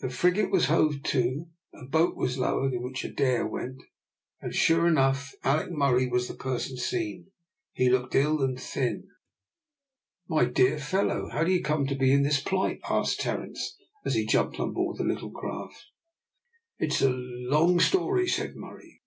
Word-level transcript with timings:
The 0.00 0.10
frigate 0.10 0.50
was 0.50 0.64
hove 0.66 1.04
to, 1.04 1.46
a 1.72 1.84
boat 1.84 2.16
was 2.16 2.36
lowered, 2.38 2.72
in 2.72 2.82
which 2.82 3.04
Adair 3.04 3.46
went; 3.46 3.80
and 4.40 4.52
sure 4.52 4.88
enough, 4.88 5.32
Alick 5.44 5.70
Murray 5.70 6.08
was 6.08 6.26
the 6.26 6.34
person 6.34 6.76
seen. 6.76 7.30
He 7.72 7.88
looked 7.88 8.16
ill 8.16 8.42
and 8.42 8.60
thin. 8.60 9.06
"My 10.26 10.44
dear 10.44 10.76
fellow, 10.78 11.28
how 11.30 11.44
do 11.44 11.52
you 11.52 11.62
come 11.62 11.86
to 11.86 11.94
be 11.94 12.16
this 12.16 12.38
in 12.38 12.44
plight?" 12.46 12.80
asked 12.90 13.20
Terence, 13.20 13.76
as 14.04 14.16
he 14.16 14.26
jumped 14.26 14.58
on 14.58 14.72
board 14.72 14.98
the 14.98 15.04
little 15.04 15.30
craft. 15.30 15.84
"It's 16.80 17.00
a 17.00 17.10
long 17.10 17.78
story," 17.78 18.26
said 18.26 18.56
Murray. 18.56 19.02